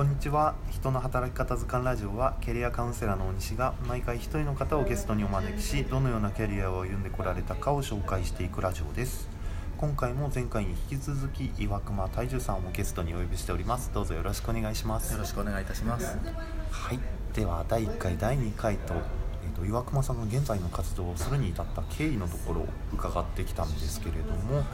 [0.00, 0.54] こんにちは。
[0.70, 9.28] 人の働き方図鑑ラジオはキャリアカウンセラーの大西が毎回一人の方をゲストにお招きしどのようなキャリアを歩んでこられたかを紹介していくラジオです。
[9.76, 13.92] 今回も前回に引き続き岩隈大樹さんをゲストにお呼びしております。
[13.92, 15.12] どうぞよろしくお願いします。
[15.12, 16.16] よろしくお願いいたします。
[16.70, 16.98] はい。
[17.34, 24.64] では第1回第2回と,、えーと、岩隈さんが現在の活動をするに至った経緯のところを伺ってきたんですけれども、はい、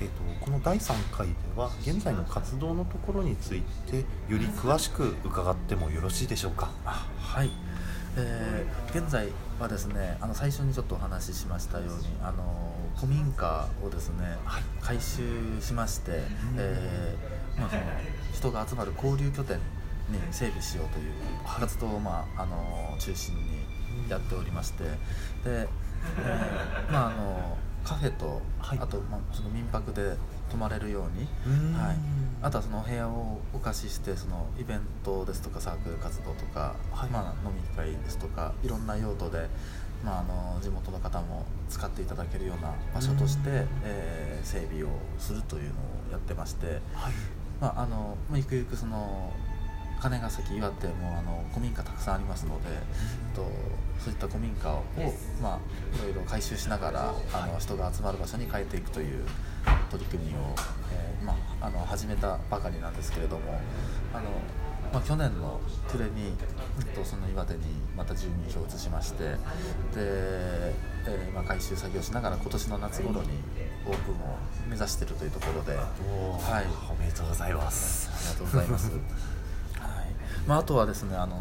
[0.00, 3.98] えーと、この第3回では現在の活動のところについて
[4.28, 6.70] より詳しく伺ってもよろしいでしょうか？
[6.84, 7.50] はい。
[8.16, 16.20] えー、現在はですねあの最初にちょっとお話ししましたようにあの古民家をですね、はい、改修しまして、
[16.56, 17.82] えーまあ、その
[18.32, 19.62] 人が集まる交流拠点に
[20.30, 21.12] 整備しようという
[21.44, 23.42] 活動を、まあ、あの中心に
[24.08, 24.84] やっておりまして。
[24.84, 24.88] で、
[25.46, 30.16] えー、まああのカフェと、はい、あと、まあ、その民泊で
[30.50, 31.28] 泊まれるように、
[31.74, 31.96] はい、
[32.42, 39.48] あとはその部屋をお貸ししてそのイベントですとかサークル活動とか、はい、まあ、飲み会ですとかいろんな用途で、
[40.02, 45.68] まあ、あの地元の方も使っていただけるような場所として、えー、整備をするというの
[46.08, 47.12] をやってまして、はい。
[47.60, 49.30] まああのまあ、ゆくゆくその
[50.04, 52.68] 金ヶ崎岩手もあの古民家たくさんありますので、
[53.34, 53.50] と
[53.98, 54.82] そういった古民家を、
[55.40, 55.58] まあ、
[55.98, 59.24] いろいろ改修しながらあの人が集まる場所に変えていくという
[59.90, 60.54] 取り組みを、
[60.92, 63.58] えー、まあ、あの始めたばかりなんですけれども
[64.12, 64.24] あの、
[64.92, 66.36] まあ、去年の暮れに、
[66.94, 67.60] と、その岩手に
[67.96, 69.36] また住民票を移しましてで、
[69.96, 73.28] えー、まあ、改修作業しながら今年の夏頃に
[73.86, 74.36] オープンを
[74.68, 75.82] 目指しているというところで、は
[76.60, 78.10] い、おめでとうございます。
[78.14, 78.92] ありがとうございます
[80.46, 81.36] まあ、あとはですね、あの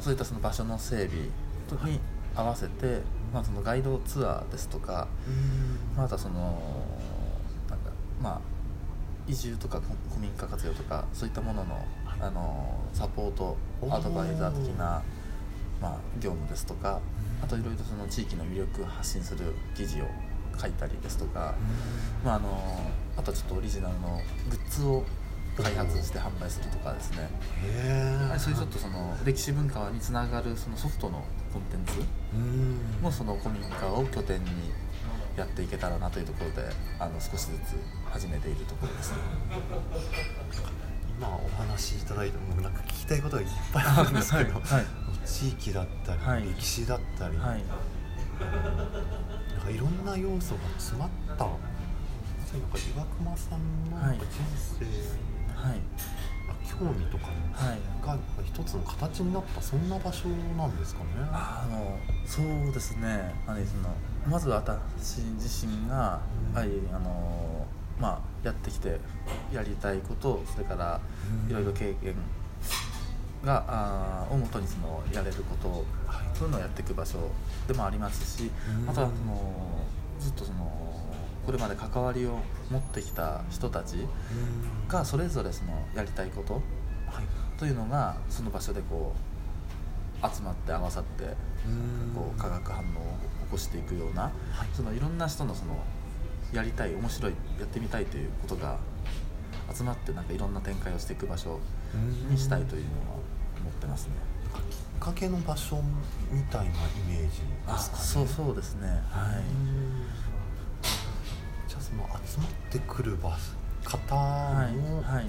[0.00, 2.00] そういったその場所の整備に
[2.34, 3.00] 合わせて、
[3.32, 5.08] まあ、そのガイドツアーですとか、
[5.96, 6.34] またその
[7.70, 8.40] なんかまあ
[9.26, 11.86] 移住とか古民家活用とかそういったものの、
[12.20, 13.56] あのサポート
[13.90, 15.02] アドバイザー的な、
[15.80, 17.00] まあ、業務ですとか
[17.42, 20.06] あといろいろその地域の魅力を発信する記事を
[20.60, 21.54] 書いたりですとか、
[22.24, 25.04] まあ、あのあとちょっとオリジナルのグッズを
[25.62, 27.28] 開発して販売するとかですね。
[28.38, 31.22] そういうちょっとその歴史文化につながるそのソフトの
[31.52, 32.00] コンテンツ
[33.00, 34.50] もその古民家を拠点に
[35.36, 37.76] やっていけたらなというところであの少しずつ
[38.10, 39.18] 始めているところですね。
[41.16, 44.62] 今お話しいただいてもなんか聞きたいことがいっぱいあるんですけど、はい、
[45.24, 47.62] 地域だったり、はい、歴史だったり、はい、
[49.50, 54.26] なんかいろんな要素が詰まったなんか岩隈さんの人
[54.80, 55.33] 生はい
[56.78, 57.28] 興味とか
[58.04, 61.06] が一つの形になったそんな場所なんですかね。
[61.30, 63.34] あのそうですね。
[63.46, 63.94] あれその。
[64.26, 66.20] まず私自身が、
[66.52, 67.66] うん、はいあの
[68.00, 68.98] まあ、やってきて
[69.52, 71.00] やりたいことそれから
[71.48, 72.16] いろいろ経験
[73.44, 75.68] があをもとにそのやれること、
[76.10, 77.18] はい、そういうのをやっていく場所
[77.68, 78.50] でもありますし、
[78.82, 79.54] うん、あとはその
[80.18, 81.13] ずっとその
[81.44, 82.38] これまで関わりを
[82.70, 84.06] 持ってきた人たち
[84.88, 86.62] がそれぞれそのやりたいこと、
[87.58, 89.14] というのがその場所でこ
[90.22, 91.24] う集まって合わさって
[92.14, 92.84] こう化学反応を
[93.46, 94.30] 起こしていくような、
[94.72, 95.76] そのいろんな人のその
[96.52, 98.78] やりたい面白いやってみたいということが
[99.74, 101.58] 集まってなんかいろんな展開をしていく場所
[102.30, 103.16] にしたいというのは
[103.60, 104.12] 思ってますね。
[104.70, 105.82] きっかけの場所
[106.30, 106.74] みたいなイ
[107.08, 108.02] メージですかね。
[108.02, 108.86] そうそうですね。
[108.88, 109.42] はい。
[111.94, 113.36] その集まってくる場
[113.84, 115.26] 方も、はいはい、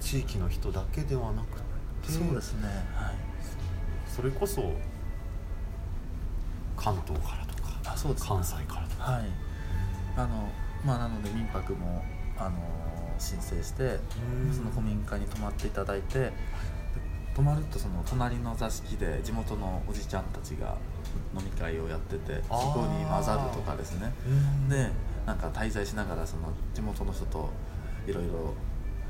[0.00, 1.60] 地域の人だけではなく
[2.06, 3.14] てそうですね、はい、
[4.06, 4.72] それこそ
[6.76, 9.24] 関東からとかあそうです、ね、関西からとか、はい、
[10.16, 10.48] あの
[10.84, 12.04] まあなので民泊も
[12.36, 12.58] あの
[13.18, 13.98] 申請して
[14.52, 16.32] その古民家に泊まっていただいて
[17.34, 20.76] 泊まるとその隣の座敷で地元のおじちゃんたちが
[21.36, 24.12] 飲み会をやっててそこに混ざるとかですね。
[24.68, 24.90] で
[25.26, 27.50] なんか滞在しながらその地元の人と
[28.06, 28.54] いろいろ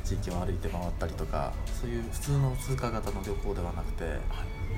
[0.05, 4.05] 地域を歩いて回ったりとかそういう普通の通過型の旅行ではなくて、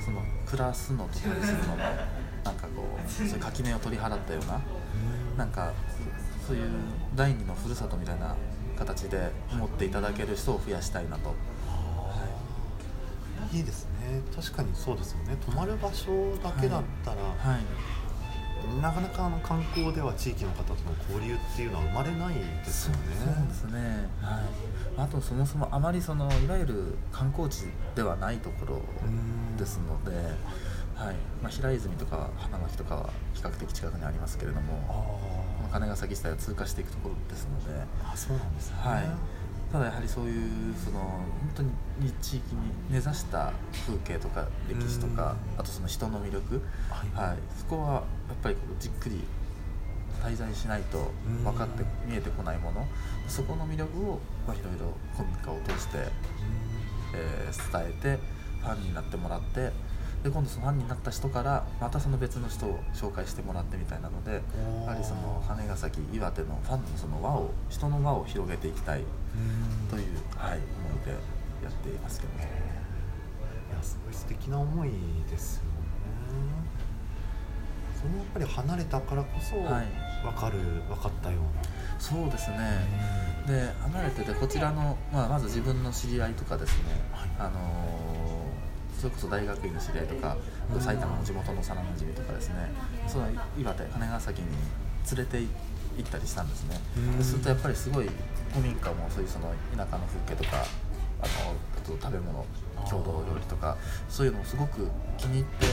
[0.05, 4.61] その暮らすのと旅するののなんかこうそういう垣根を取り払ったような
[5.38, 5.73] なんか
[6.47, 6.69] そういう
[7.17, 8.37] 第二のふるさとみたいな
[8.79, 11.35] 形で思っていただける人を増やしたいなと。
[13.55, 14.21] はい、いいですね。
[14.35, 15.37] 確かにそうですよね。
[15.47, 17.49] 泊まる場所だけだったら、はい。
[17.49, 17.59] は
[18.79, 20.79] い、なかなかあの観光では地域の方との
[21.09, 22.99] 交流っていうのは生まれないですよね。
[23.25, 24.09] そうですね。
[24.21, 24.45] はい。
[24.97, 28.83] あとそもそもあまりそのいわゆる観光地ではないところ
[29.56, 30.17] ですので、
[30.95, 31.15] はい。
[31.43, 35.21] まあ、平泉とか花巻とかは比較的近くにありますけれども
[35.73, 37.85] 金ヶ崎自体を通過していくところですので。
[38.05, 39.44] あそうなんですね、はい
[39.75, 41.23] ただやはりそういうその本
[41.56, 43.53] 当に地域に根ざした
[43.85, 48.03] 風景とか歴史とかあとその人の魅力、はい、はい、そこはやっ
[48.41, 49.25] ぱりじっくり
[50.23, 51.11] 滞在しないと
[51.43, 52.87] 分かって見えてこないもの。
[53.26, 55.99] そこの魅力をいろいろ古民家を通して、
[57.17, 58.23] えー、伝えて
[58.61, 59.73] ファンになってもらって
[60.25, 64.41] で今度そのファンになった人からまたその別の人を紹介してもらってみたいなので
[64.87, 69.03] やはりその羽ヶ崎岩手のファンのその輪を人の輪を広げていきたい
[69.91, 70.03] という、
[70.35, 71.11] はい、思いで
[71.62, 72.49] やっていますけどね。
[73.71, 74.91] いやすごい素敵な思い
[75.31, 75.69] ですよね。
[78.00, 79.87] そのやっぱり離れたからこそ分かる、はい、
[80.88, 82.00] 分かったような。
[82.00, 82.56] そうですね。
[83.47, 88.44] で離れててこちらの、まあ、まず自分の知り合いとかですね、はい、あのー
[88.99, 90.37] それこそ大学院の知り合いとか
[90.81, 92.70] 埼玉の地元の幼なじみとかですね。
[93.06, 93.26] その
[93.58, 94.49] 岩手金川崎に
[95.17, 95.38] 連れて
[95.96, 96.81] 行ったりしたんですね。
[97.23, 98.08] するとやっぱりすごい
[98.52, 100.64] 古民家もそういうその田舎の風景とか
[101.20, 102.44] あのあと食べ物
[102.87, 103.76] 郷土料理とか
[104.08, 104.88] そういうのをすごく
[105.19, 105.67] 気に入って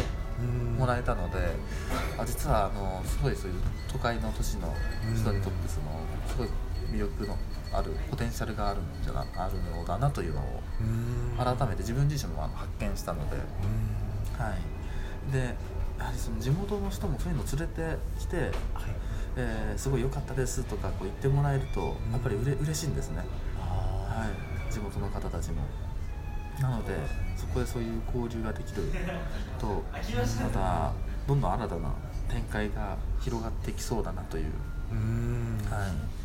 [0.77, 1.37] もらえたので
[2.17, 3.57] あ実はあのすごいそういう
[3.91, 4.73] 都会の都市の
[5.15, 6.47] 人にとってそのすごい
[6.89, 7.37] 魅力の
[7.73, 10.61] あるポテンシャルがあるんじゃなあるのだなというのを
[11.37, 13.37] 改めて自分自身も発見したので、
[14.37, 14.55] は
[15.29, 15.55] い、で
[15.97, 18.49] やはりその地元の人もそういうのを連れてきて、はい、
[19.37, 23.23] えー、すごい良かったですとかこう言ってもらえるとやっぱりうれ嬉しいんですね、
[23.57, 24.27] は
[24.69, 25.61] い、地元の方たちも。
[26.59, 26.93] なので
[27.35, 28.83] そこでそういう交流ができる
[29.57, 29.83] と
[30.43, 30.93] また
[31.27, 31.93] どんどん新たな
[32.29, 34.45] 展開が広がってきそうだなという。
[35.71, 36.20] はい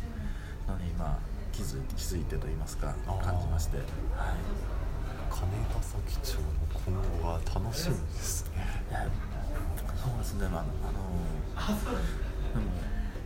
[0.73, 1.17] のに今
[1.51, 3.85] 気づ気づいてと言いますか感じまして、はい、
[5.29, 6.41] 金ヶ崎町の
[6.85, 8.67] 今後が楽しみですね。
[10.03, 11.81] そうですね、まあ、あの
[12.53, 12.71] でも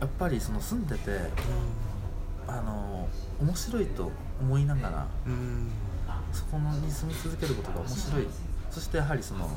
[0.00, 3.08] やっぱりその住んでて、うん、あの
[3.40, 4.10] 面白いと
[4.40, 5.70] 思いながら、うん、
[6.32, 8.26] そこに住み続けることが面白い。
[8.70, 9.48] そしてやはりその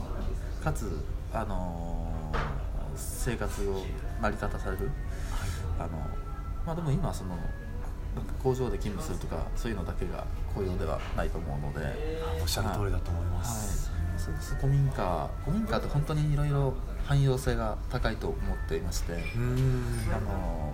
[0.61, 1.03] かつ
[1.33, 2.11] あの
[2.95, 3.83] 生活を
[4.21, 4.93] 成り立たされる、はい、
[5.79, 5.89] あの
[6.65, 7.37] まあでも今その
[8.41, 12.21] 工場で勤務するとかそういうのだけが雇用ではないと思うので。
[12.41, 15.29] おっしゃる通りだと思います、はい、そう古民家。
[15.43, 16.73] 古民家って本当にいろいろ
[17.05, 19.13] 汎用性が高いと思っていまして。
[19.13, 20.73] あの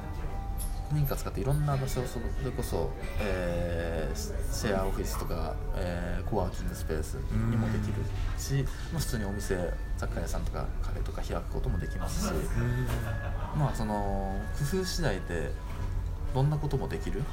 [0.91, 2.91] 古民家使っていろんな場所それこそ、
[3.21, 7.93] えー、シェアオフィスとか、えー、コワーキングスペースにもできる
[8.37, 12.33] し、まあ、普通にお店雑貨屋さんとかカフェとか開くこともできますし。
[13.55, 15.51] まあその工夫次第で
[16.33, 17.23] どんなこともできる？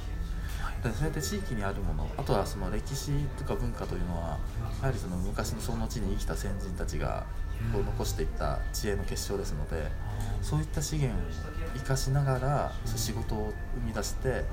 [0.82, 4.38] でそうやって地域にあるものあとはその歴史とか文化というのは
[4.80, 7.26] やはりその昔のその地に生きた先人たちが
[7.72, 9.90] こう残していった知恵の結晶ですので
[10.40, 11.24] そういった資源を
[11.74, 14.44] 生かしながら仕事を生み出してで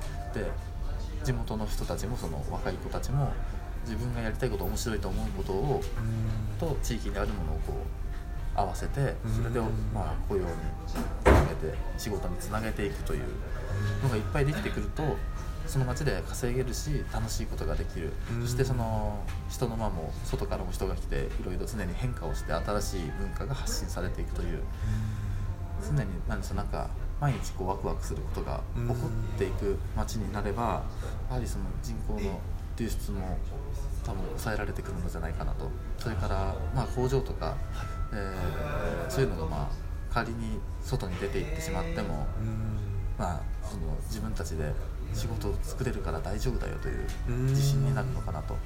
[1.22, 3.32] 地元の人たちもその若い子たちも
[3.84, 5.80] 自分がやりたいこと面白いと思うことを
[6.58, 8.05] と地域にあるものをこう
[8.56, 9.60] 合わせてそれで
[9.92, 10.48] まあ雇用に
[10.86, 10.94] つ
[11.26, 13.22] なげて仕事につなげていくという
[14.02, 15.02] のがいっぱいできてくると
[15.66, 19.18] その街で稼げるし楽しいことができる、そしてその
[19.50, 24.60] 人の輪も外からも人が来ていろいろ常に変化をして新しい文化が発信されていくという、
[25.82, 26.88] 常に何でしょうなんか
[27.20, 28.94] 毎日こうワクワクすることが起こ
[29.34, 30.84] っていく街になれば
[31.28, 32.40] やはりその人口の
[32.76, 33.36] 流出も
[34.04, 35.68] 多分抑えられてくるのじゃないかなと。
[35.98, 37.56] それからまあ工場とか、
[38.12, 42.26] えー、そういうのがまあ仮に外に出ていってしまっても、
[43.18, 44.72] まあ、その自分たちで
[45.12, 47.06] 仕事を作れるから大丈夫だよという
[47.48, 48.56] 自信になるのかなと。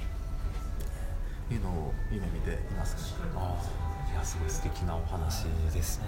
[1.53, 3.25] いうのを夢見ていますね。
[3.35, 3.61] あ
[4.09, 5.43] いやすごい素敵なお話
[5.73, 6.05] ですね。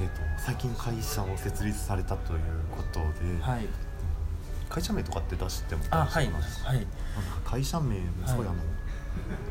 [0.00, 3.66] えーと、最近会社を設立されたということで、はい、
[4.68, 6.76] 会社名とかって出しても大丈夫なんですか、はい。
[6.78, 6.86] はい、
[7.44, 8.54] 会社名もすごい、あの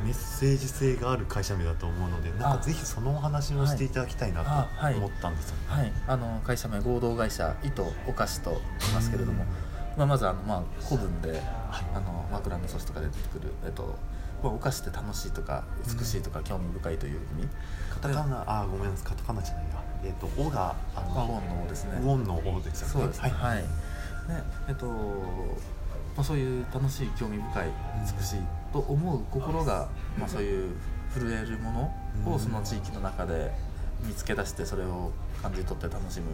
[0.03, 9.45] メッセージ性がある会社名だと思うのでなんかぜひそのお話をしていただきたいなと思ったんですよ、ね、はい、はい、あの会社名合同会社糸お菓子と言いますけれども、
[9.97, 13.95] まあ、まずあの、まあ、古文で、あの枕草子とか出てくる、えっと
[14.43, 17.49] まあ、お菓子って楽しいとか美しいとか興味深いという意味、
[17.89, 19.09] カタカナあごめんなさい。
[19.09, 19.83] カタカナじゃないや。
[20.03, 22.93] えっ、と「お」があの「ウォンの「お」ですね「ウォンの「お」ですよね。
[22.93, 23.29] そうですね。
[23.29, 23.67] はい、はい、ね
[24.69, 24.87] えっと
[26.19, 27.71] まあ、そういう楽しい興味深い
[28.19, 28.39] 美しい
[28.73, 30.71] と思う心が、まあ、そういう
[31.13, 31.71] 震えるも
[32.25, 33.53] のをその地域の中で
[34.05, 36.25] 見つけ出してそれを感じ取って楽しむ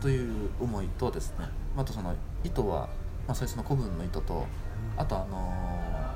[0.00, 1.46] という思いとですね。
[1.76, 2.88] あとその糸は、
[3.26, 4.46] まあ、そいつの古文の糸と
[4.96, 5.52] あとあの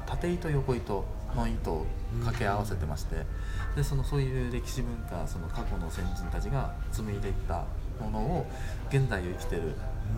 [0.07, 1.05] 縦糸横糸
[1.35, 1.87] の糸を
[2.21, 3.17] 掛け合わせてまして
[3.75, 7.65] でそのそういう歴史文化その過去の先人たちが紡いでいった
[8.01, 8.47] ものを
[8.89, 9.75] 現代を生きてる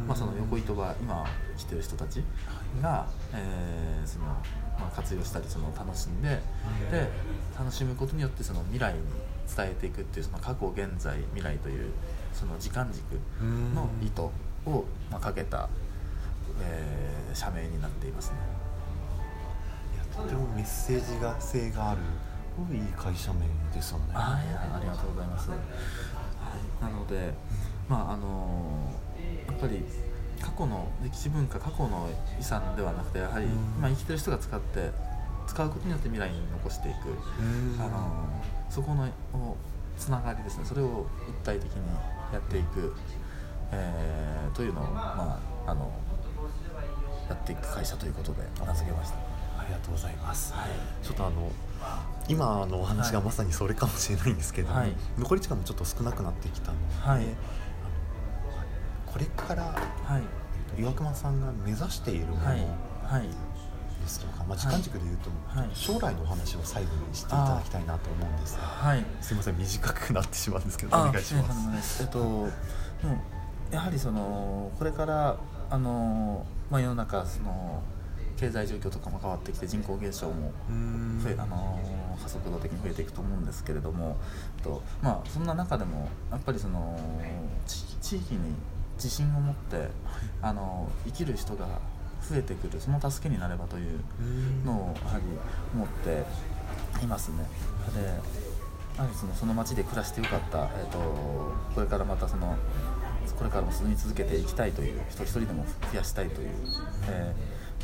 [0.07, 1.25] まあ、その横糸が今
[1.57, 2.23] 生きてる人たち
[2.83, 4.27] が、えー、その
[4.81, 6.41] まあ、活用したりその楽しんで、
[6.91, 7.09] で
[7.59, 9.01] 楽しむことによってその未来に
[9.55, 11.91] 伝えていくっていうその過去現在未来という
[12.33, 13.05] その時間軸
[13.75, 15.69] の意図を、まあ、かけた、
[16.63, 18.37] えー、社名になっていますね。
[19.95, 22.01] いやとてもメッセージが性がある
[22.73, 23.41] いい会社名
[23.75, 24.05] ですよね。
[24.15, 24.39] あ
[24.75, 25.51] ありがとうございます。
[25.51, 25.59] はい、
[26.83, 27.33] なので、
[27.89, 29.00] まああのやっ
[29.55, 29.83] ぱり
[30.41, 33.47] 過去の歴史文化過去の遺産ではなくてやはり
[33.79, 34.91] 今生きてる人が使って
[35.47, 36.97] 使うことによって未来に残していく
[37.79, 38.29] あの
[38.71, 39.09] そこの
[39.99, 40.65] つながりですね。
[40.65, 41.79] それを一体的に
[42.33, 42.95] やっていく、
[43.73, 45.91] えー、というのを、まあ、あの
[47.29, 49.17] やっていく会社ということで名付けました。
[49.59, 50.55] ありがとうございます。
[50.55, 50.71] はい、
[51.05, 51.51] ちょっとあの
[52.29, 57.27] 今のお話がまさにそれかもしれないんですけども、はい、残り時間もちょっと少なくなってきたので、はい、
[59.13, 62.61] これから、はい、岩隈さんが目指しているもの、はい。
[64.01, 72.03] ですとか、まあ、時間軸でいうと、はい、将来のお話を最後にしていただきたいなと思うんですが、はい、すみません短くなってしまうんですけどお願いします。
[72.03, 75.37] えっと、もうやはりそのこれから
[75.69, 77.83] あの、まあ、世の中その
[78.37, 80.53] 経済状況とかも変わってきて人口減少も
[81.23, 81.79] 増えあの
[82.23, 84.17] 加速度的に増えていくと思うんですけれども
[84.63, 86.99] と、まあ、そんな中でもやっぱりその
[87.67, 88.55] 地域に
[89.01, 89.89] 自信を持って
[90.43, 91.67] あの生きる人が
[92.29, 94.01] 増えてくるその助けになればという
[94.65, 95.25] のをやはり
[95.75, 96.25] 思って
[97.03, 97.49] いますね。
[97.95, 98.05] で
[98.97, 100.99] やはりそのその町で暮らしてよかった、えーと、
[101.75, 102.57] これからまたその
[103.39, 106.51] これからも住み続けていきたいという人一人でも増やしたいという、
[107.09, 107.35] え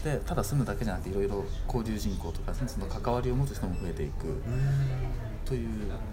[0.03, 4.43] ー、でただ住むだけじゃなくていろいろ交流人口とか、その関わりを持つ人も増えていく
[5.47, 5.69] という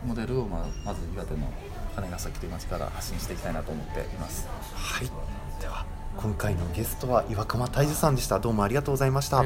[0.06, 1.52] モデルを、まあ、まず岩手の
[1.96, 4.48] 金ヶ崎という町から発信していきたいなと思っています。
[4.76, 5.08] はい。
[5.62, 5.86] では
[6.18, 8.40] 今回のゲストは岩隈泰治さんでした。
[8.40, 9.42] どうもありがとうございました